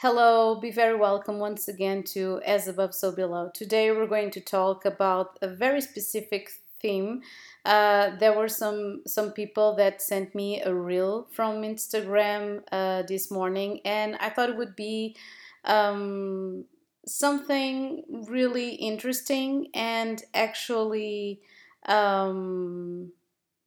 [0.00, 3.50] Hello, be very welcome once again to As Above So Below.
[3.52, 6.50] Today we're going to talk about a very specific
[6.80, 7.22] theme.
[7.64, 13.28] Uh, there were some some people that sent me a reel from Instagram uh, this
[13.28, 15.16] morning, and I thought it would be
[15.64, 16.64] um,
[17.04, 21.40] something really interesting and actually
[21.86, 23.10] um,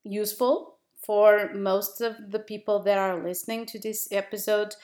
[0.06, 4.76] useful for most of the people that are listening to this episode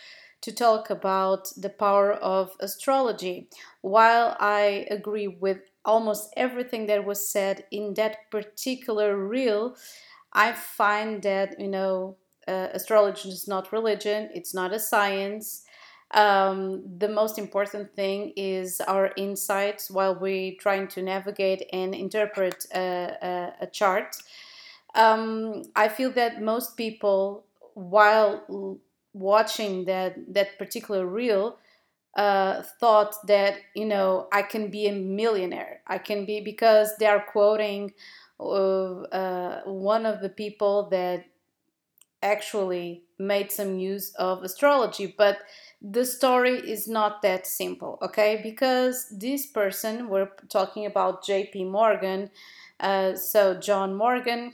[0.42, 3.50] to talk about the power of astrology.
[3.82, 9.76] While I agree with almost everything that was said in that particular reel,
[10.34, 15.64] I find that, you know, uh, astrology is not religion, it's not a science.
[16.12, 22.66] Um, the most important thing is our insights while we're trying to navigate and interpret
[22.74, 24.16] a, a, a chart.
[24.96, 28.80] Um, I feel that most people, while
[29.20, 31.58] watching that that particular reel
[32.16, 35.82] uh, thought that you know I can be a millionaire.
[35.88, 37.94] I can be because they are quoting
[38.40, 41.26] uh, one of the people that
[42.22, 45.40] actually made some use of astrology, but
[45.82, 48.00] the story is not that simple.
[48.02, 51.66] Okay, because this person we're talking about J.P.
[51.66, 52.32] Morgan.
[52.80, 54.54] Uh, so John Morgan,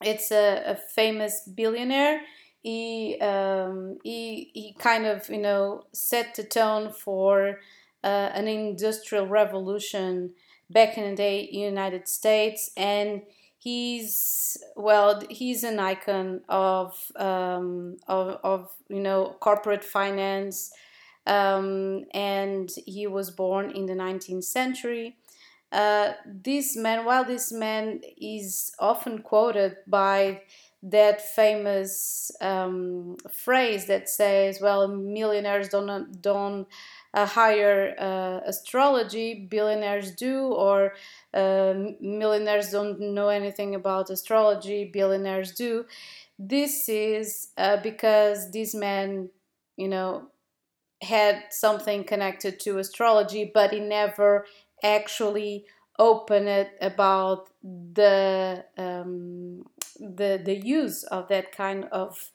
[0.00, 2.22] it's a, a famous billionaire
[2.62, 7.58] he um, he he kind of you know set the tone for
[8.04, 10.30] uh, an industrial revolution
[10.70, 12.70] back in the day United States.
[12.76, 13.22] And
[13.58, 20.72] he's well he's an icon of um, of, of you know corporate finance.
[21.24, 25.16] Um, and he was born in the 19th century.
[25.70, 30.42] Uh, this man while this man is often quoted by
[30.82, 36.66] that famous um, phrase that says, "Well, millionaires don't don't
[37.14, 40.94] uh, hire uh, astrology, billionaires do, or
[41.34, 45.84] uh, millionaires don't know anything about astrology, billionaires do."
[46.38, 49.30] This is uh, because this man,
[49.76, 50.28] you know,
[51.02, 54.46] had something connected to astrology, but he never
[54.82, 55.64] actually
[55.98, 59.64] opened it about the um,
[60.00, 62.30] the the use of that kind of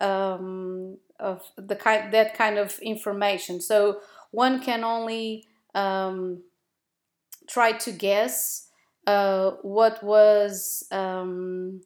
[0.00, 3.60] um, of the kind that kind of information.
[3.60, 4.00] So
[4.30, 6.42] one can only um,
[7.48, 8.68] try to guess
[9.06, 11.82] uh, what was um,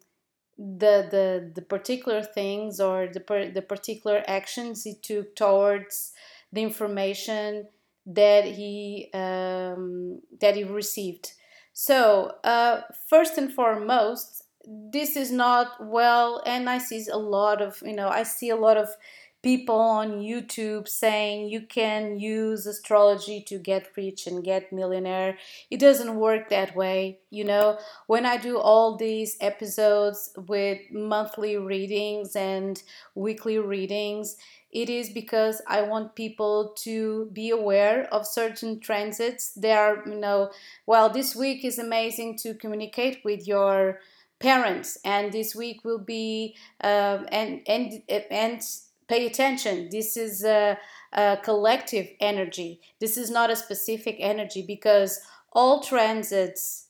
[0.59, 6.13] the the the particular things or the per, the particular actions he took towards
[6.53, 7.67] the information
[8.07, 11.33] that he um, that he received.
[11.73, 17.83] So uh, first and foremost, this is not well and i see a lot of
[17.85, 18.89] you know i see a lot of
[19.43, 25.37] people on youtube saying you can use astrology to get rich and get millionaire.
[25.71, 27.79] It doesn't work that way you know?
[28.07, 32.83] When i do all these episodes with monthly readings and
[33.15, 34.37] weekly readings
[34.73, 39.53] it is because i want people to be aware of certain transits.
[39.53, 40.51] They are you know
[40.87, 44.01] well this week is amazing to communicate with your
[44.45, 48.61] parents and this week will be uh, and and and
[49.09, 49.89] pay attention.
[49.91, 50.79] This is a,
[51.13, 52.81] a, collective energy.
[53.01, 55.21] This is not a specific energy because
[55.53, 56.89] all transits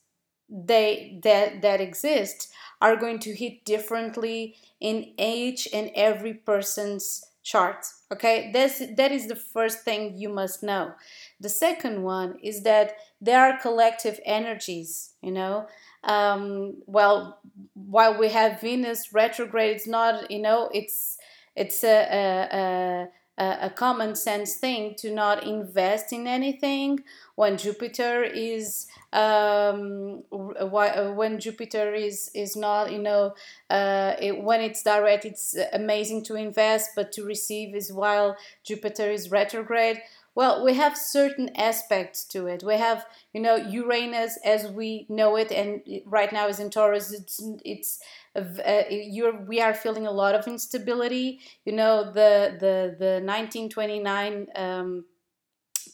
[0.49, 2.49] they that that exist
[2.81, 8.51] are going to hit differently in each and every person's chart okay?
[8.51, 10.93] This that is the first thing you must know.
[11.39, 15.67] The second one is that there are collective energies you know
[16.05, 17.39] um, well
[17.73, 21.17] while we have venus retrograde it's not you know it's
[21.55, 23.07] it's a,
[23.39, 26.99] a, a, a common sense thing to not invest in anything.
[27.35, 33.35] When jupiter is um, when jupiter is is not you know
[33.69, 39.11] uh, it, when it's direct it's amazing to invest but to receive is while jupiter
[39.11, 40.01] is retrograde
[40.35, 42.61] well, we have certain aspects to it.
[42.61, 47.13] We have, you know, Uranus as we know it, and right now is in Taurus.
[47.13, 47.99] It's it's
[48.35, 51.39] uh, you're we are feeling a lot of instability.
[51.63, 55.05] You know, the the the 1929 um,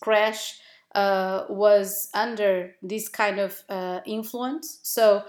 [0.02, 0.60] crash
[0.96, 4.80] uh, was under this kind of uh, influence.
[4.82, 5.24] So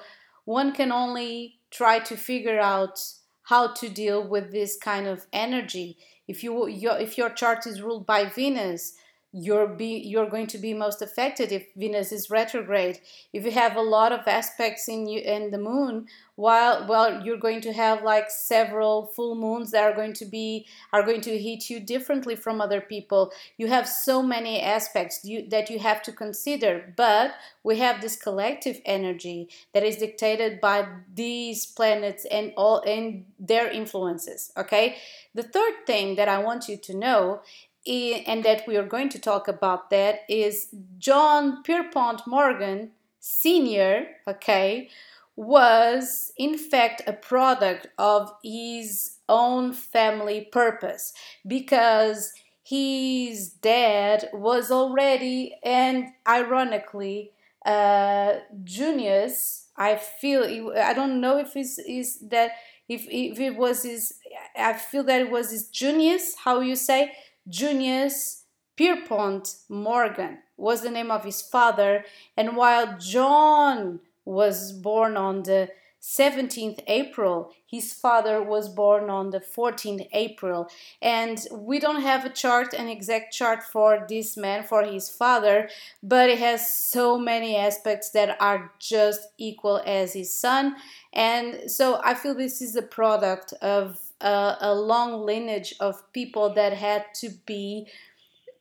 [0.46, 2.98] one can only try to figure out
[3.44, 5.98] how to deal with this kind of energy.
[6.26, 8.94] If you your, if your chart is ruled by Venus,
[9.32, 13.00] you're be you're going to be most affected if Venus is retrograde.
[13.32, 16.06] If you have a lot of aspects in you in the moon,
[16.36, 20.66] while well you're going to have like several full moons that are going to be
[20.92, 23.32] are going to hit you differently from other people.
[23.56, 27.32] You have so many aspects you, that you have to consider, but
[27.62, 33.70] we have this collective energy that is dictated by these planets and all and their
[33.70, 34.52] influences.
[34.58, 34.96] Okay,
[35.34, 37.40] the third thing that I want you to know
[37.86, 40.68] and that we are going to talk about that is
[40.98, 44.88] John Pierpont Morgan Sr., okay,
[45.36, 51.12] was in fact a product of his own family purpose
[51.46, 52.32] because
[52.62, 57.30] his dad was already and ironically
[57.64, 62.52] uh Junius I feel I don't know if it's is that
[62.88, 64.14] if, if it was his
[64.56, 67.12] I feel that it was his Junius how you say
[67.48, 68.44] Junius
[68.76, 72.04] Pierpont Morgan was the name of his father,
[72.36, 75.68] and while John was born on the
[76.02, 77.52] 17th April.
[77.64, 80.68] His father was born on the 14th April.
[81.00, 85.70] And we don't have a chart, an exact chart for this man, for his father,
[86.02, 90.74] but it has so many aspects that are just equal as his son.
[91.12, 96.54] And so I feel this is a product of a, a long lineage of people
[96.54, 97.88] that had to be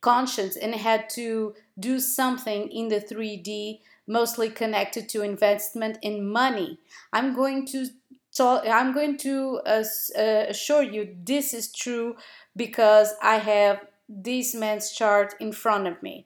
[0.01, 6.79] conscious and had to do something in the 3D, mostly connected to investment in money.
[7.13, 7.87] I'm going to
[8.35, 9.83] talk, I'm going to uh,
[10.17, 12.15] uh, assure you this is true
[12.55, 16.25] because I have this man's chart in front of me.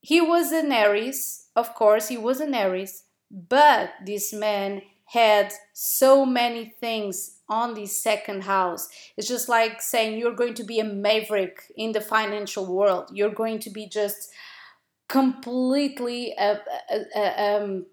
[0.00, 6.24] He was an Aries, of course, he was an Aries, but this man had so
[6.24, 8.88] many things on the second house.
[9.16, 13.10] It's just like saying you're going to be a maverick in the financial world.
[13.12, 14.30] You're going to be just
[15.08, 16.58] completely a,
[16.90, 17.86] a, a, um,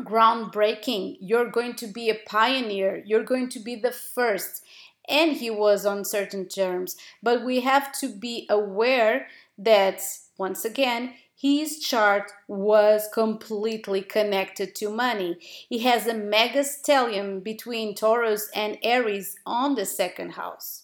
[0.00, 1.16] groundbreaking.
[1.20, 3.02] You're going to be a pioneer.
[3.04, 4.64] You're going to be the first.
[5.08, 6.96] And he was on certain terms.
[7.22, 9.28] But we have to be aware
[9.58, 10.00] that,
[10.38, 15.38] once again, his chart was completely connected to money.
[15.40, 20.82] He has a mega stellium between Taurus and Aries on the second house.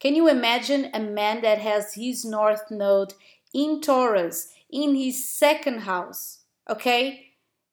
[0.00, 3.12] Can you imagine a man that has his north node
[3.52, 6.38] in Taurus in his second house?
[6.70, 7.26] Okay?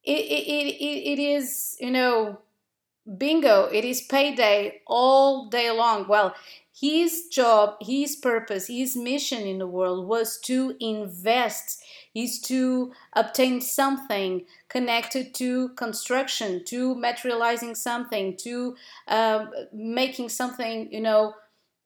[0.04, 2.40] It, it, it, it is, you know,
[3.16, 6.06] bingo, it is payday all day long.
[6.06, 6.34] Well,
[6.78, 11.82] his job, his purpose, his mission in the world was to invest
[12.16, 18.74] is to obtain something connected to construction, to materializing something, to
[19.06, 21.34] uh, making something, you know,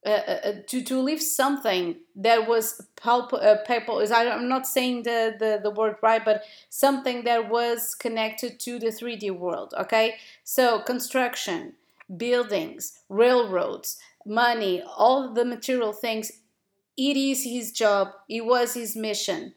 [0.07, 5.35] uh, uh, uh to to leave something that was pulp uh, I'm not saying the,
[5.39, 10.15] the the word right but something that was connected to the 3D world okay?
[10.43, 11.75] So construction
[12.17, 16.33] buildings railroads money all the material things
[16.97, 19.53] it is his job it was his mission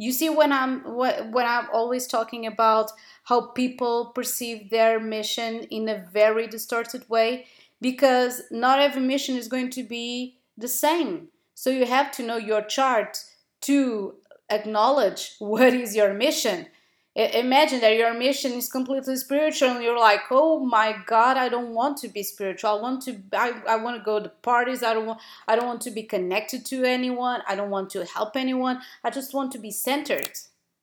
[0.00, 2.90] you see when i'm when i'm always talking about
[3.24, 7.46] how people perceive their mission in a very distorted way
[7.80, 11.28] because not every mission is going to be the same.
[11.54, 13.24] So you have to know your chart
[13.62, 14.14] to
[14.48, 16.66] acknowledge what is your mission
[17.16, 21.74] imagine that your mission is completely spiritual and you're like oh my god i don't
[21.74, 22.70] want to be spiritual.
[22.70, 24.82] I want to i, I want to go to parties.
[24.82, 27.42] I don't want i don't want to be connected to anyone.
[27.48, 28.80] I don't want to help anyone.
[29.02, 30.30] I just want to be centered.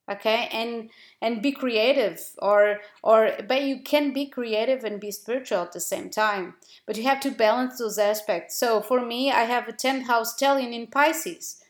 [0.10, 0.50] Okay?
[0.52, 0.90] And
[1.22, 5.80] and be creative or or but you can be creative and be spiritual at the
[5.80, 6.56] same time.
[6.86, 8.58] But you have to balance those aspects.
[8.58, 11.63] So for me i have a 10th house stellium in pisces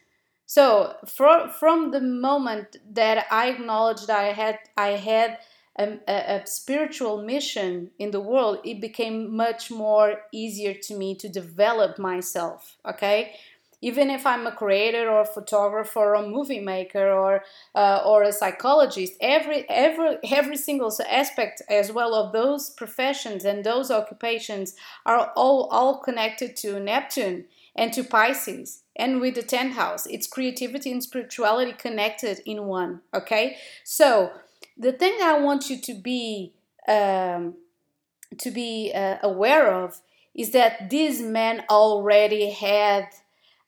[0.47, 5.39] so for, from the moment that I acknowledged I had I had
[5.77, 11.15] a, a, a, spiritual mission in the world, it became much more easier to me
[11.15, 12.77] to develop myself.
[12.87, 13.33] Okay,
[13.81, 17.43] even if I'm a creator or a photographer or a movie maker or
[17.75, 23.65] uh, or a psychologist, every every every single aspect as well of those professions and
[23.65, 24.75] those occupations
[25.05, 30.05] are all all connected to Neptune and to Pisces and with the 10th house.
[30.07, 33.01] It's creativity and spirituality connected in one.
[33.13, 34.31] Okay, so
[34.77, 36.53] the thing I want you to be
[36.87, 37.55] um,
[38.37, 40.01] to be uh, aware of
[40.33, 43.07] is that this man already had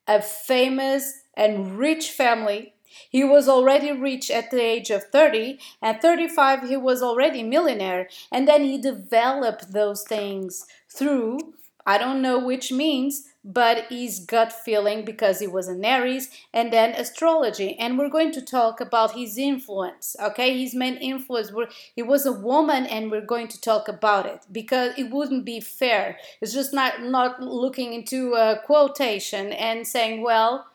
[0.07, 2.74] a famous and rich family.
[3.09, 5.59] He was already rich at the age of 30.
[5.81, 8.09] At 35, he was already millionaire.
[8.31, 11.53] And then he developed those things through,
[11.86, 16.74] I don't know which means, but his gut feeling because he was an Aries, and
[16.74, 17.77] then astrology.
[17.79, 20.58] And we're going to talk about his influence, okay?
[20.58, 21.51] His main influence.
[21.51, 25.46] were, He was a woman, and we're going to talk about it because it wouldn't
[25.46, 26.17] be fair.
[26.41, 30.67] It's just not, not looking into a quotation and saying, well,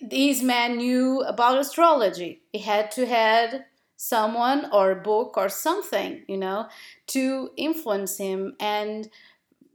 [0.00, 2.42] these men knew about astrology.
[2.52, 3.64] He had to had
[3.96, 6.66] someone or a book or something, you know,
[7.06, 9.08] to influence him and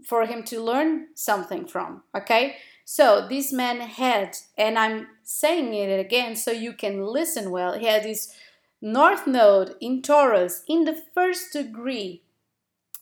[0.08, 2.02] for him to learn something from.
[2.16, 2.56] Okay?
[2.86, 7.86] So this man had, and I'm saying it again so you can listen well, he
[7.86, 8.34] had this
[8.82, 12.22] north node in Taurus in the first degree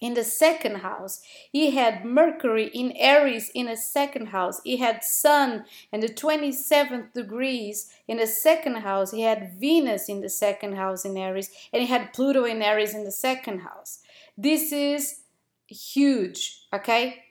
[0.02, 1.22] in the second house.
[1.52, 4.60] He had Mercury in Aries in a second house.
[4.64, 9.12] He had Sun in the 27th degrees in the second house.
[9.12, 11.50] He had Venus in the second house in Aries.
[11.72, 14.00] And he had Pluto in Aries in the second house.
[14.38, 15.22] This is
[15.68, 17.24] huge, okay?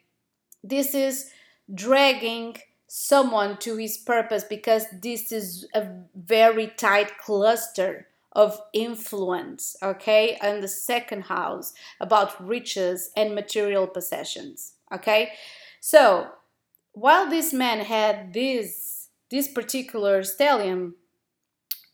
[0.62, 1.30] This is
[1.72, 10.36] dragging someone to his purpose because this is a very tight cluster of influence, okay,
[10.42, 15.32] and the second house about riches and material possessions, okay.
[15.80, 16.28] So
[16.92, 20.92] while this man had this this particular stellium,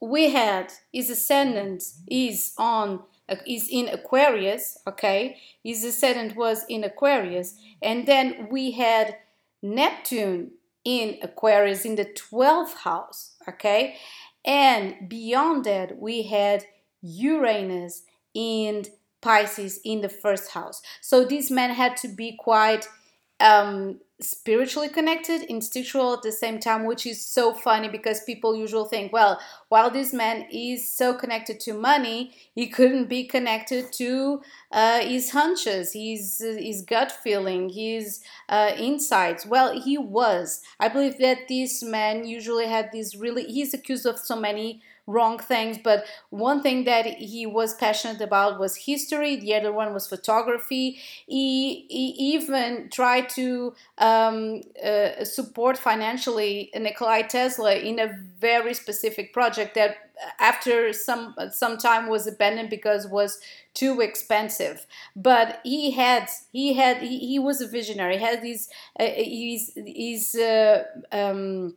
[0.01, 3.03] we had his ascendant is on
[3.47, 5.37] is in Aquarius, okay.
[5.63, 9.17] His ascendant was in Aquarius, and then we had
[9.63, 10.53] Neptune
[10.85, 13.97] in Aquarius in the 12th house, okay?
[14.45, 16.65] And beyond that, we had
[17.03, 18.87] Uranus in
[19.21, 20.81] Pisces in the first house.
[21.01, 22.89] So this man had to be quite
[23.39, 28.89] um, spiritually connected, instinctual at the same time, which is so funny because people usually
[28.89, 34.43] think, well, while this man is so connected to money, he couldn't be connected to
[34.73, 39.47] uh, his hunches, his his gut feeling, his uh, insights.
[39.47, 40.61] Well, he was.
[40.81, 43.45] I believe that this man usually had these really.
[43.45, 48.61] He's accused of so many wrong things but one thing that he was passionate about
[48.61, 55.77] was history the other one was photography he, he even tried to um, uh, support
[55.77, 59.97] financially Nikolai Tesla in a very specific project that
[60.39, 63.41] after some some time was abandoned because was
[63.73, 64.87] too expensive
[65.17, 69.73] but he had he had he, he was a visionary he had these uh, his
[69.77, 71.75] his uh, um,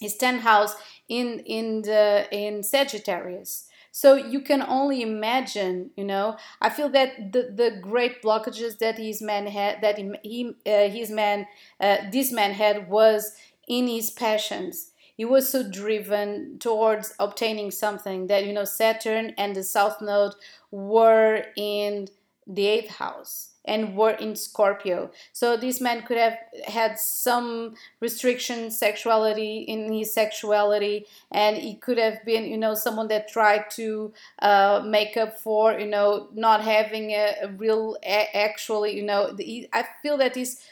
[0.00, 0.74] his 10th house
[1.08, 3.64] in in the in Sagittarius.
[3.90, 6.36] So you can only imagine, you know.
[6.60, 11.10] I feel that the, the great blockages that his man had, that he, uh, his
[11.10, 11.48] man,
[11.80, 13.34] uh, this man had, was
[13.66, 14.92] in his passions.
[15.18, 20.36] He was so driven towards obtaining something that you know Saturn and the South Node
[20.70, 22.08] were in
[22.46, 25.10] the eighth house and were in Scorpio.
[25.32, 31.98] So this man could have had some restriction sexuality in his sexuality, and he could
[31.98, 36.62] have been, you know, someone that tried to uh, make up for, you know, not
[36.62, 40.64] having a, a real, a, actually, you know, the, I feel that this,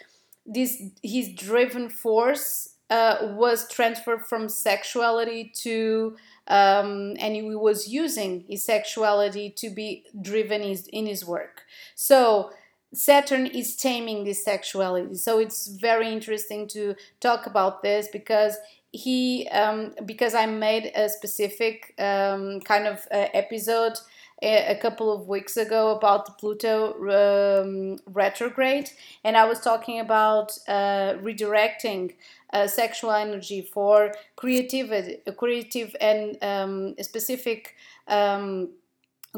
[0.47, 6.17] this his driven force uh, was transferred from sexuality to.
[6.49, 11.65] Um, and he was using his sexuality to be driven his, in his work.
[11.97, 12.51] So
[12.95, 15.17] Saturn is taming this sexuality.
[15.17, 18.57] So it's very interesting to talk about this because
[18.93, 23.99] he um, because I made a specific um, kind of uh, episode
[24.43, 26.93] a, couple of weeks ago about the Pluto
[27.63, 28.91] um, retrograde,
[29.25, 32.15] and I was talking about uh, redirecting
[32.53, 37.75] uh, sexual energy for creativity, creative and um, specific
[38.09, 38.71] um,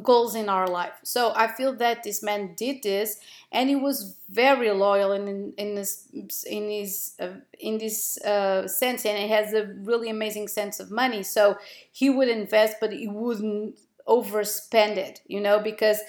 [0.03, 0.93] goals in our life.
[1.03, 3.19] So I feel that this man did this,
[3.53, 6.09] and he was very loyal in in this
[6.45, 10.91] in his uh, in this uh, sense, and he has a really amazing sense of
[10.91, 11.23] money.
[11.23, 11.57] So
[11.93, 13.79] he would invest, but he wouldn't
[14.09, 16.01] overspend it, you know, because.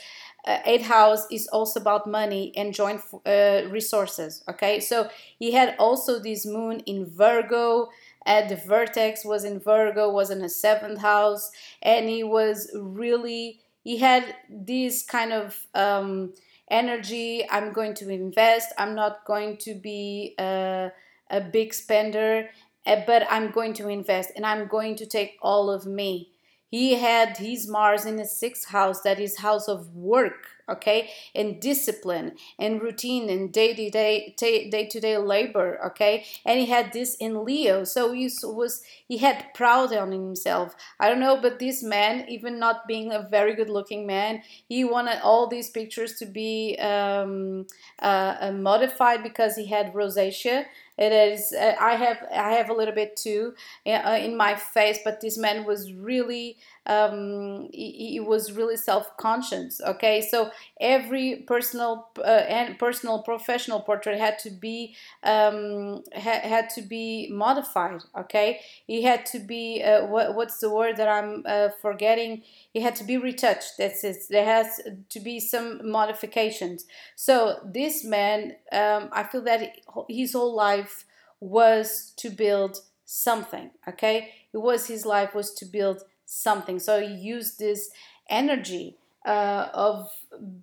[0.45, 5.75] Uh, eight house is also about money and joint uh, resources okay so he had
[5.77, 7.89] also this moon in virgo
[8.25, 11.51] at the vertex was in virgo was in the seventh house
[11.81, 16.33] and he was really he had this kind of um,
[16.69, 20.91] energy i'm going to invest i'm not going to be a,
[21.31, 22.49] a big spender
[22.85, 26.29] eh, but i'm going to invest and i'm going to take all of me
[26.69, 31.59] he had his mars in the sixth house that is house of work okay and
[31.59, 38.11] discipline and routine and day-to-day day-to-day labor okay and he had this in leo so
[38.13, 42.87] he was he had proud on himself i don't know but this man even not
[42.87, 47.65] being a very good looking man he wanted all these pictures to be um,
[48.01, 50.65] uh, uh, modified because he had rosacea
[50.99, 51.53] It is.
[51.53, 52.17] Uh, I have.
[52.29, 53.53] I have a little bit too
[53.87, 56.57] uh, in my face, but this man was really
[56.89, 60.49] um, he, he, was really self-conscious okay so
[60.79, 67.29] every personal uh, and personal professional portrait had to be um, ha- had to be
[67.31, 68.59] modified okay?
[68.87, 72.43] It had to be uh, what, what's the word that i'm uh, forgetting?
[72.73, 73.73] It had to be retouched.
[73.77, 76.85] That's it there has to be some modifications.
[77.15, 79.61] So this man um, i feel that
[80.09, 81.05] his whole life
[81.39, 84.33] was to build something okay?
[84.53, 86.79] It was his life was to build something.
[86.79, 87.89] So he used this
[88.29, 90.09] energy uh, of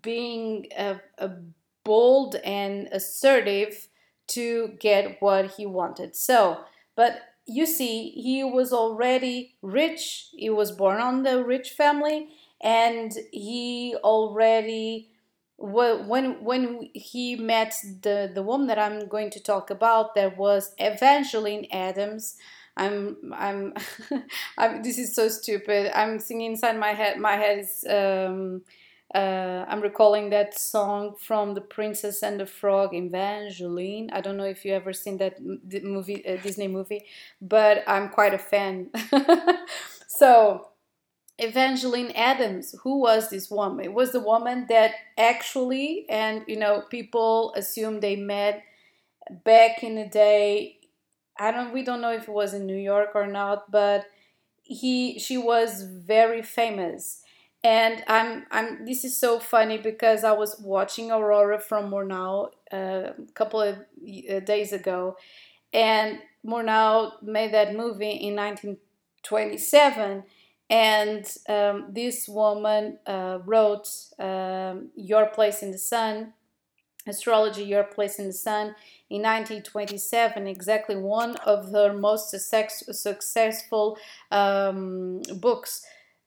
[0.02, 1.30] being a, a
[1.85, 3.88] bold and assertive
[4.28, 6.16] to get what he wanted.
[6.16, 6.61] So,
[6.96, 10.28] but you see, he was already rich.
[10.32, 12.28] He was born on the rich family,
[12.61, 15.11] and he already
[15.58, 20.75] when when he met the the woman that I'm going to talk about, there was
[20.78, 22.37] Evangeline Adams.
[22.76, 23.73] I'm I'm,
[24.58, 25.96] I'm this is so stupid.
[25.96, 27.18] I'm singing inside my head.
[27.18, 28.62] My head is um,
[29.15, 34.11] uh, I'm recalling that song from The Princess and the Frog, Evangeline.
[34.13, 35.37] I don't know if you ever seen that
[35.83, 37.05] movie, uh, Disney movie,
[37.41, 38.91] but I'm quite a fan.
[40.09, 40.69] so,
[41.39, 43.85] Evangeline Adams, who was this woman?
[43.85, 48.63] It was the woman that actually, and you know, people assume they met
[49.45, 50.79] back in the day
[51.39, 54.07] I don't we don't know if it was in New York or not, but
[54.63, 57.23] he she was very famous.
[57.66, 62.76] And I'm I'm this is so funny because I was watching Aurora from Murnau uh,
[62.76, 65.16] a couple of uh, days ago
[65.73, 70.23] and Murnau made that movie in 1927
[70.70, 73.88] and um, this woman uh, wrote
[74.20, 76.35] um, Your Place in the Sun,
[77.04, 78.76] Astrology, Your Place in the Sun,
[79.11, 83.99] in 1927, exactly one of her most success, successful
[84.30, 85.85] um, books.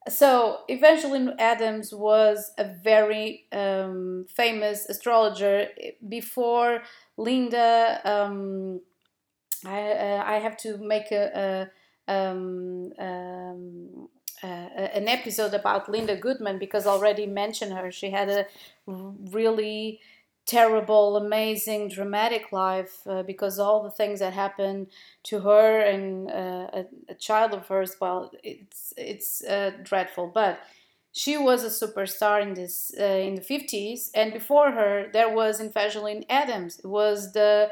[0.09, 5.67] So, Evangeline Adams was a very um, famous astrologer
[6.07, 6.81] before
[7.17, 8.01] Linda.
[8.03, 8.81] Um,
[9.65, 11.69] I, uh, I have to make a,
[12.07, 14.09] a um, um,
[14.41, 17.91] uh, an episode about Linda Goodman because I already mentioned her.
[17.91, 18.45] She had a
[18.87, 19.99] really
[20.49, 24.87] terrible, amazing, dramatic life uh, because all the things that happened
[25.23, 27.95] to her and uh, a, a, child of hers.
[28.01, 30.59] Well, it's it's uh, dreadful, but
[31.11, 35.61] she was a superstar in this uh, in the fifties, and before her there was
[35.61, 36.79] Evangeline Adams.
[36.79, 37.69] It was the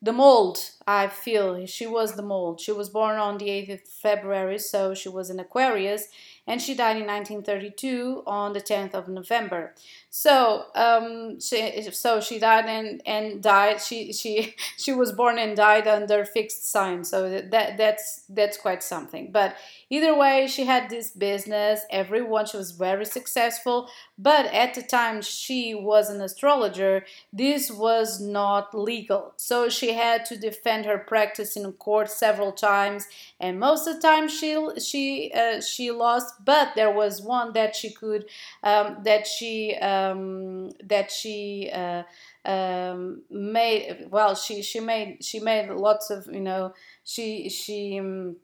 [0.00, 3.80] the mold i feel she was the mold she was born on the 8th of
[3.80, 6.04] february so she was an aquarius
[6.48, 9.74] and she died in 1932 on the 10th of November.
[10.18, 13.80] So um, she so she died and, and died.
[13.80, 17.04] She she she was born and died under fixed sign.
[17.04, 19.30] So that that's that's quite something.
[19.30, 19.54] But
[19.90, 21.82] either way, she had this business.
[21.88, 23.88] Everyone she was very successful.
[24.18, 29.34] But at the time she was an astrologer, this was not legal.
[29.36, 33.06] So she had to defend her practice in court several times,
[33.38, 37.76] and most of the time she she uh, she lost but there was one that
[37.76, 38.24] she could
[38.64, 39.76] um, that she
[40.12, 42.02] um, that she uh,
[42.44, 46.72] um, made well she she made she made lots of you know
[47.04, 48.36] she she um,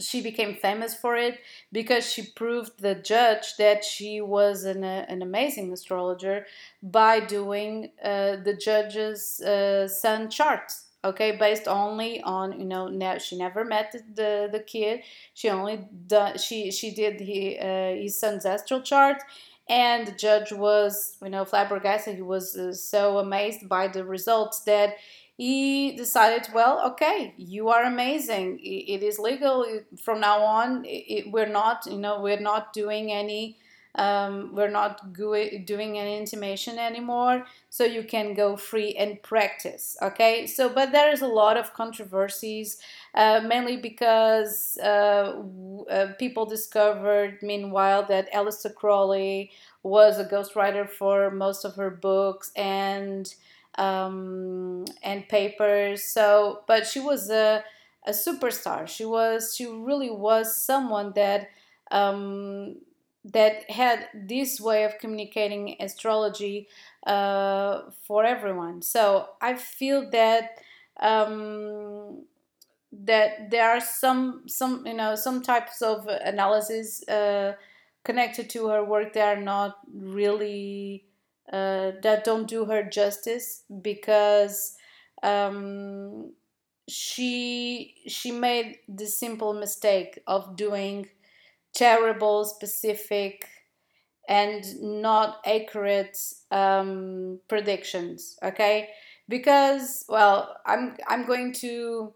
[0.00, 1.38] she became famous for it
[1.70, 6.46] because she proved the judge that she was an, uh, an amazing astrologer
[6.82, 11.36] by doing uh, the judge's uh, sun charts okay?
[11.36, 15.02] Based only on you know now she never met the the kid.
[15.34, 19.22] She only done she she did he, uh, his son's astral chart
[19.68, 24.60] and the judge was you know flabbergasted he was uh, so amazed by the results
[24.62, 24.94] that
[25.36, 28.58] he decided well okay you are amazing.
[28.62, 29.66] It, is legal
[30.00, 33.58] from now on it, it, we're not you know we're not doing any
[33.96, 40.46] um, we're not doing an intimation anymore so you can go free and practice okay?
[40.46, 42.78] So but there is a lot of controversies
[43.14, 45.42] uh, mainly because uh,
[45.90, 49.50] uh, people discovered meanwhile that Aleister Crowley
[49.82, 53.32] was a ghostwriter for most of her books and
[53.76, 56.04] um, and papers.
[56.04, 57.64] So but she was a,
[58.06, 58.86] a superstar.
[58.88, 61.48] She was she really was someone that
[61.90, 62.76] um,
[63.24, 66.68] that had this way of communicating astrology
[67.06, 68.82] uh, for everyone.
[68.82, 70.58] So I feel that
[71.00, 72.24] um,
[72.92, 77.54] that there are some some you know some types of analysis uh,
[78.04, 81.04] connected to her work that are not really
[81.52, 84.76] uh, that don't do her justice because
[85.22, 86.32] um,
[86.88, 91.08] she she made the simple mistake of doing
[91.74, 93.48] terrible, specific,
[94.28, 96.16] and not accurate
[96.50, 98.38] um, predictions.
[98.42, 98.88] Okay,
[99.28, 102.14] because well, I'm I'm going to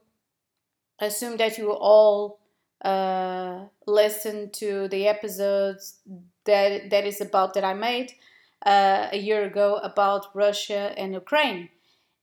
[1.00, 2.40] assume that you all
[2.84, 5.98] uh, listen to the episodes
[6.44, 8.12] that that is about that I made
[8.64, 11.68] uh, a year ago about Russia and Ukraine,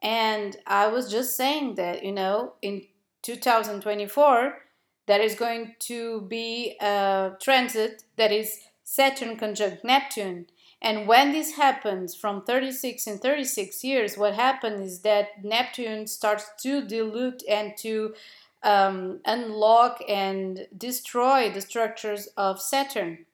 [0.01, 2.83] and I was just saying that you know in
[3.21, 4.64] 2024
[5.07, 10.47] there is going to be a transit that is Saturn conjunct Neptune.
[10.81, 16.45] And when this happens from 36 in 36 years, what happens is that Neptune starts
[16.61, 18.13] to dilute and to
[18.61, 23.25] um, unlock and destroy the structures of Saturn.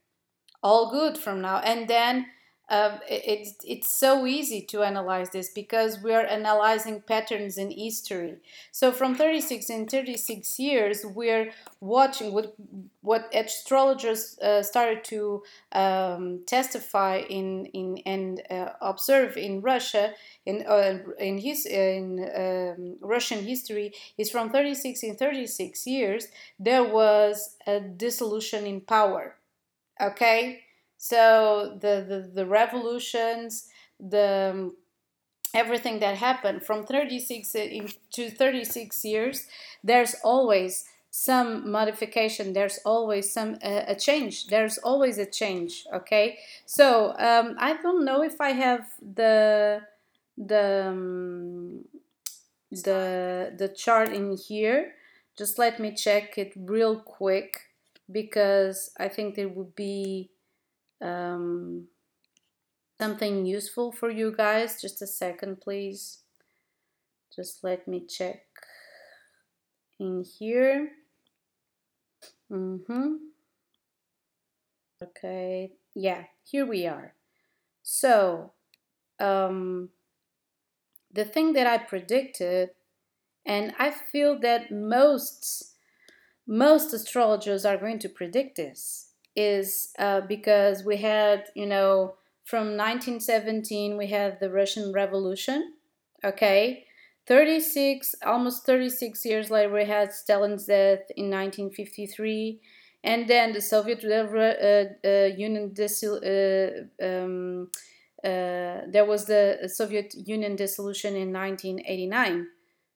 [0.63, 1.57] All good from now.
[1.57, 2.27] And then
[2.71, 8.37] uh, it, it's so easy to analyze this because we are analyzing patterns in history.
[8.71, 12.55] So from 36 in 36 years, we're watching what,
[13.01, 20.13] what astrologers uh, started to um, testify in, in and uh, observe in Russia
[20.45, 26.83] in uh, in his in um, Russian history is from 36 in 36 years there
[26.83, 29.35] was a dissolution in power.
[30.01, 30.61] Okay
[31.01, 33.67] so the, the, the revolutions,
[33.99, 34.75] the um,
[35.51, 37.51] everything that happened from 36
[38.11, 39.47] to 36 years,
[39.83, 46.37] there's always some modification there's always some uh, a change there's always a change okay?
[46.65, 49.81] So um, i don't know if i have the
[50.37, 51.83] the um,
[52.71, 54.93] the the chart in here.
[55.37, 57.67] Just let me check it real quick
[58.11, 60.29] because i think it would be
[61.01, 61.87] um,
[62.99, 64.81] something useful for you guys.
[64.81, 66.19] Just a second, please.
[67.35, 68.43] Just let me check
[69.99, 70.91] in here.
[72.51, 73.13] Mm-hmm.
[75.01, 77.15] Okay, yeah, here we are.
[77.81, 78.51] So,
[79.19, 79.89] um,
[81.11, 82.69] the thing that I predicted,
[83.45, 85.69] and I feel that most
[86.45, 92.77] most astrologers are going to predict this is uh, because we had, you know, from
[92.77, 95.73] 1917 we had the Russian Revolution,
[96.23, 96.85] okay.
[97.27, 102.59] 36, almost 36 years later, we had Stalin's death in 1953,
[103.03, 107.69] and then the Soviet uh, uh, Union uh, um,
[108.23, 112.47] uh, there was the Soviet Union dissolution in 1989.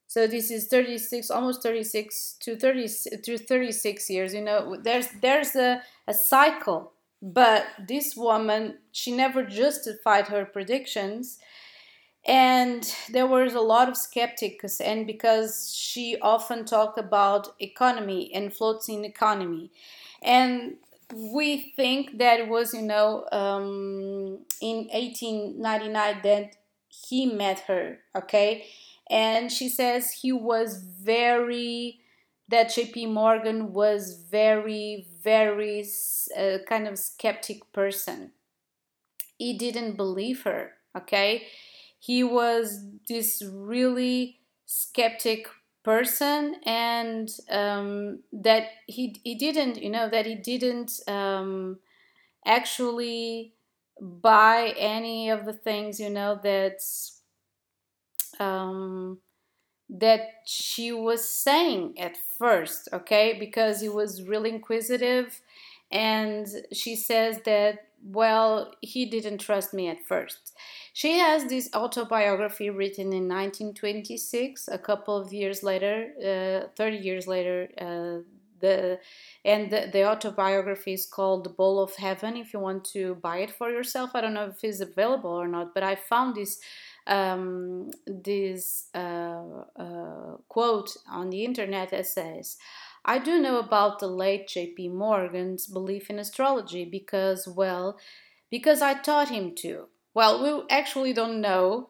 [0.08, 2.88] So this is 36, almost 36 to 30
[3.24, 4.34] to 36 years.
[4.34, 11.40] You know, there's there's a, a cycle, but this woman she never justified her predictions,
[12.26, 14.80] and there was a lot of skeptics.
[14.82, 19.72] And because she often talked about economy and floating economy,
[20.24, 20.76] and
[21.14, 26.56] we think that it was you know um, in 1899 that
[26.90, 28.00] he met her.
[28.16, 28.66] Okay
[29.10, 32.00] and she says he was very
[32.48, 35.86] that JP Morgan was very very
[36.38, 38.32] uh, kind of skeptic person.
[39.38, 41.48] He didn't believe her, okay?
[42.00, 45.48] He was this really skeptic
[45.84, 51.78] person and um, that he, he didn't you know that he didn't um,
[52.46, 53.54] actually
[54.02, 57.15] buy any of the things you know that's
[58.40, 59.20] um,
[59.90, 65.42] that she was saying at first, okay, because he was really inquisitive.
[65.92, 70.54] And she says that, well, he didn't trust me at first.
[70.94, 77.28] She has this autobiography written in 1926, a couple of years later, uh, 30 years
[77.28, 77.70] later.
[77.80, 78.24] Uh,
[78.62, 79.00] the
[79.44, 83.40] and the, the, autobiography is called the bowl of heaven if you want to buy
[83.40, 86.60] it for yourself i don't know if it's available or not but i found this
[87.08, 89.44] um, this uh,
[89.76, 92.58] uh, quote on the internet that says,
[93.04, 94.90] I do know about the late J.P.
[94.90, 98.00] Morgan's belief in astrology because, well,
[98.50, 99.88] because I taught him to.
[100.14, 101.90] Well, we actually don't know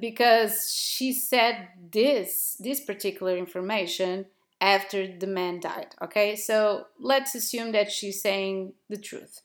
[0.00, 4.26] because she said this this particular information
[4.60, 9.42] after the man died okay so let's assume that she's saying the truth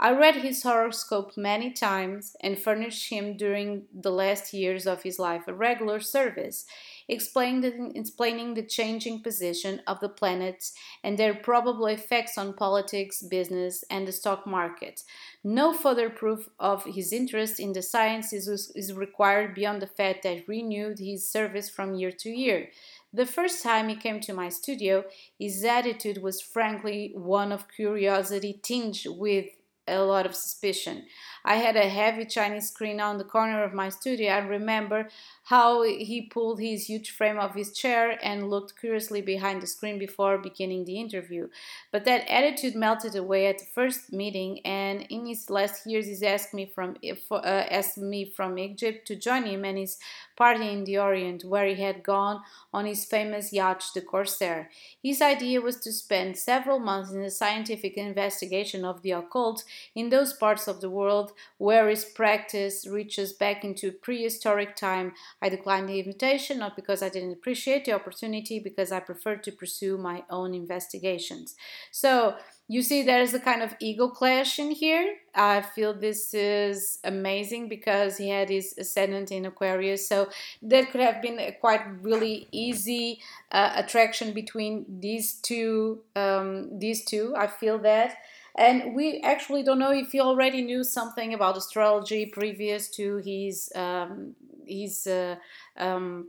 [0.00, 5.20] I read his horoscope many times and furnished him during the last years of his
[5.20, 6.66] life a regular service,
[7.08, 10.72] explaining the, explaining the changing position of the planets
[11.04, 15.02] and their probable effects on politics, business, and the stock market.
[15.44, 20.24] No further proof of his interest in the sciences is, is required beyond the fact
[20.24, 22.68] that he renewed his service from year to year.
[23.12, 25.04] The first time he came to my studio,
[25.38, 29.46] his attitude was frankly one of curiosity tinged with
[29.88, 31.04] a lot of suspicion.
[31.44, 34.32] I had a heavy Chinese screen on the corner of my studio.
[34.32, 35.08] I remember
[35.44, 39.98] how he pulled his huge frame of his chair and looked curiously behind the screen
[39.98, 41.48] before beginning the interview.
[41.92, 46.26] But that attitude melted away at the first meeting, and in his last years, he
[46.26, 46.96] asked me from
[47.30, 49.98] uh, asked me from Egypt to join him and his
[50.36, 52.40] party in the Orient, where he had gone
[52.72, 54.70] on his famous yacht, the Corsair.
[55.02, 60.08] His idea was to spend several months in a scientific investigation of the occult in
[60.08, 65.12] those parts of the world where his practice reaches back into prehistoric time.
[65.42, 69.52] I declined the invitation not because I didn't appreciate the opportunity, because I preferred to
[69.52, 71.54] pursue my own investigations.
[71.90, 76.98] So, you see there's a kind of ego clash in here i feel this is
[77.04, 80.28] amazing because he had his ascendant in aquarius so
[80.62, 83.20] that could have been a quite really easy
[83.52, 88.16] uh, attraction between these two um, these two i feel that
[88.56, 93.70] and we actually don't know if he already knew something about astrology previous to his
[93.74, 94.34] um,
[94.66, 95.36] his uh,
[95.76, 96.28] um,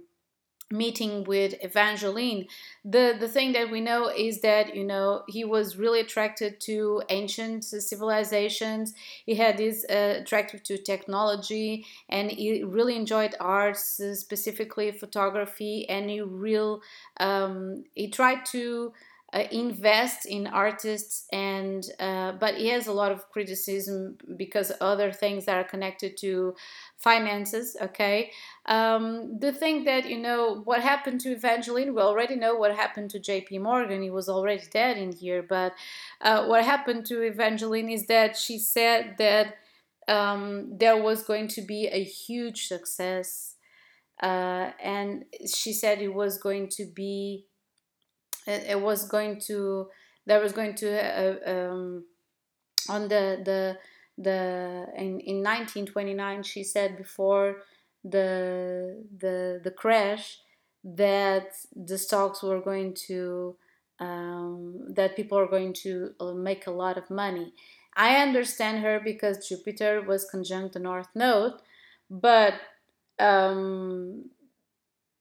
[0.72, 2.48] meeting with Evangeline.
[2.84, 7.04] The the thing that we know is that you know he was really attracted to
[7.10, 8.94] ancient civilizations.
[9.26, 15.88] He had this uh, attracted to technology, and he really enjoyed arts, specifically photography.
[15.88, 16.82] And he real
[17.20, 18.94] um, he tried to
[19.36, 25.12] uh, invest in artists and uh, but he has a lot of criticism because other
[25.12, 26.56] things that are connected to
[26.98, 28.32] finances okay?
[28.66, 33.10] Um, the thing that you know what happened to evangeline we already know what happened
[33.12, 34.02] to jp morgan.
[34.02, 35.74] He was already dead in here but
[36.22, 39.56] uh, what happened to evangeline is that she said that
[40.08, 43.56] um, there was going to be a huge success
[44.24, 47.48] uh, and she said it was going to be
[48.46, 49.88] it, it was going to
[50.26, 52.06] there was going to uh, um,
[52.90, 53.78] on the the
[54.18, 57.58] the in, in 1929 she said before
[58.04, 60.40] the the the crash
[60.84, 63.56] that the stocks were going to
[64.00, 67.54] um, that people are going to uh, make a lot of money.
[67.96, 71.54] I understand her because Jupiter was conjunct the North Node,
[72.10, 72.56] but
[73.20, 74.30] um,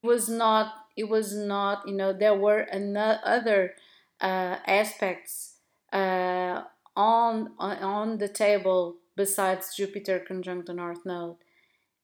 [0.02, 3.74] was not it was not you know there were other
[4.20, 5.56] uh, aspects
[5.92, 6.62] uh,
[6.96, 11.36] on, on the table besides Jupiter conjunct the North Node.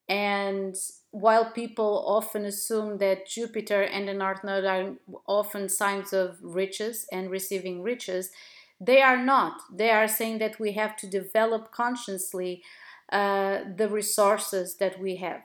[0.09, 0.75] And
[1.13, 4.93] while people often assume that Jupiter and the North Node are
[5.27, 8.31] often signs of riches and receiving riches,
[8.81, 9.61] they are not.
[9.73, 12.63] They are saying that we have to develop consciously
[13.13, 15.43] uh, the resources that we have.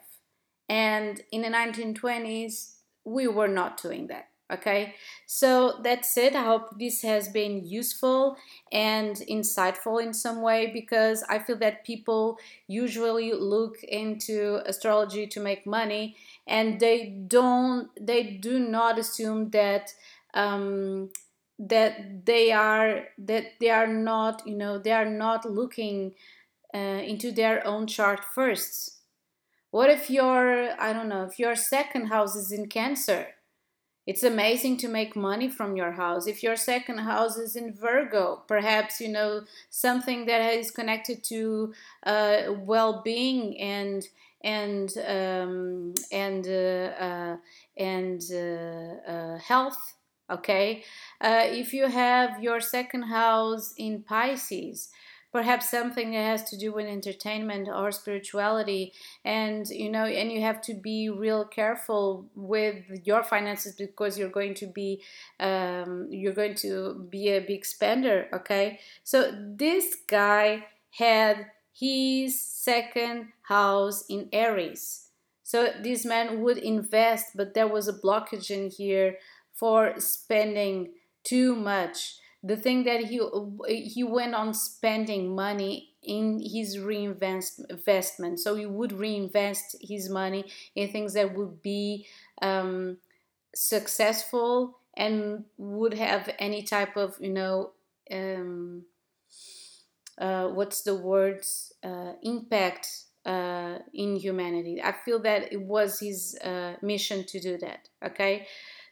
[0.67, 2.75] And in the 1920s,
[3.06, 4.94] we were not doing that okay?
[5.26, 6.36] So that's it.
[6.36, 8.38] I hope this has been useful
[8.72, 12.38] and insightful in some way because i feel that people
[12.68, 16.15] usually look into astrology to make money
[16.48, 19.94] and they don't they do not assume that
[20.34, 21.10] um,
[21.58, 26.13] that they are that they are not you know they are not looking
[26.74, 29.00] uh, into their own chart first
[29.76, 33.28] what if your, I don't know, if your second house is in Cancer?
[34.08, 36.28] It's amazing to make money from your house.
[36.28, 41.74] If your second house is in Virgo, perhaps you know something that is connected to
[42.06, 44.08] uh, well-being and
[44.46, 47.38] and um, and uh, uh,
[47.76, 49.82] and uh, uh, health.
[50.32, 50.86] Okay,
[51.20, 54.90] uh, if you have your second house in Pisces,
[55.36, 58.93] perhaps something that has to do with entertainment or spirituality.
[59.26, 64.38] And you know and you have to be real careful with your finances because you're
[64.39, 65.02] going to be
[65.41, 68.80] um, you're going to be a big spender okay?
[69.04, 75.10] So this guy had his second house in aries.
[75.43, 79.17] So this man would invest but there was a blockage in here
[79.52, 80.93] for spending
[81.26, 83.19] too much the thing that he
[83.67, 90.91] he went on spending money in his reinvestment so he would reinvest his money in
[90.91, 92.05] things that would be
[92.41, 92.97] um,
[93.55, 97.71] successful and would have any type of you know
[98.12, 98.84] um,
[100.17, 102.88] uh, what's the words uh, impact
[103.25, 104.81] uh, in humanity.
[104.84, 108.45] I feel that it was his uh, mission to do that okay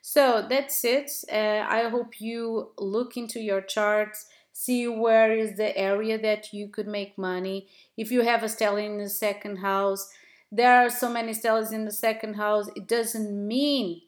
[0.05, 1.09] so that's it.
[1.31, 6.67] Uh, I hope you look into your charts, see where is the area that you
[6.67, 7.69] could make money.
[7.95, 10.09] If you have a stellar in the second house,
[10.51, 12.69] there are so many stellars in the second house.
[12.75, 14.01] It doesn't mean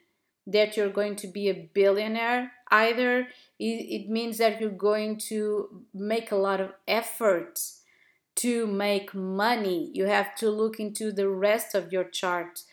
[0.45, 3.27] that you're going to be a billionaire either
[3.58, 7.60] it means that you're going to make a lot of effort
[8.36, 12.63] to make money you have to look into the rest of your chart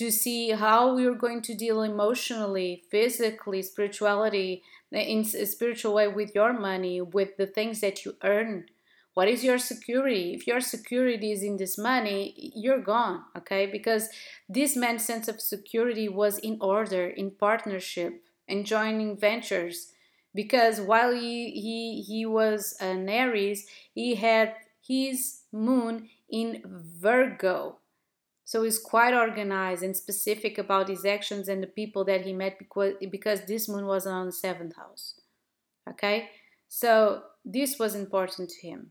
[0.00, 6.34] to see how you're going to deal emotionally physically spirituality in a spiritual way with
[6.34, 8.64] your money with the things that you earn.
[9.12, 10.32] What is your security?
[10.32, 13.66] If your security is in this money you're gone okay?
[13.66, 14.08] Because
[14.48, 19.92] this man's sense of security was in order in partnership and joining ventures.
[20.34, 27.79] Because while he he, he was an aries he had his moon in virgo
[28.50, 32.58] so he's quite organized and specific about his actions and the people that he met
[32.58, 35.20] because because this moon was on the seventh house
[35.88, 36.30] okay?
[36.68, 38.90] So this was important to him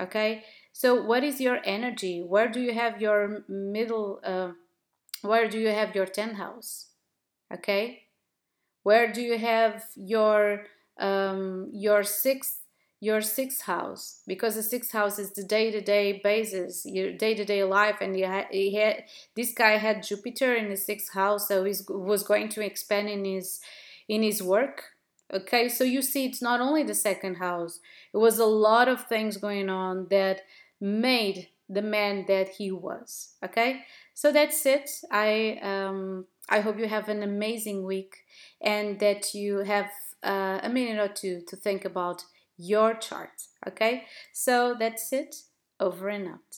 [0.00, 0.44] okay?
[0.72, 2.24] So what is your energy?
[2.26, 4.52] Where do you have your middle uh,
[5.20, 6.86] where do you have your 10th house
[7.52, 8.04] okay?
[8.82, 10.62] Where do you have your
[10.98, 12.60] um, your sixth
[13.00, 18.16] your sixth house because the sixth house is the day-to-day basis your day-to-day life and
[18.16, 19.04] he had, he had
[19.34, 23.24] this guy had jupiter in his sixth house so he was going to expand in
[23.24, 23.60] his
[24.08, 24.96] in his work
[25.32, 27.80] Okay, so you see, it's not only the second house,
[28.14, 30.42] it was a lot of things going on that
[30.80, 33.34] made the man that he was.
[33.44, 33.82] Okay,
[34.14, 34.88] so that's it.
[35.10, 38.18] I um, I hope you have an amazing week
[38.60, 39.90] and that you have
[40.22, 42.24] uh, a minute or two to think about
[42.56, 43.42] your chart.
[43.66, 45.34] Okay, so that's it.
[45.78, 46.56] Over and out.